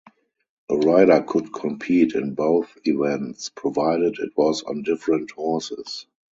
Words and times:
A 0.71 0.75
rider 0.77 1.21
could 1.27 1.53
compete 1.53 2.15
in 2.15 2.33
both 2.33 2.75
events, 2.85 3.51
provided 3.53 4.17
it 4.17 4.31
was 4.35 4.63
on 4.63 4.81
different 4.81 5.29
horses. 5.29 6.07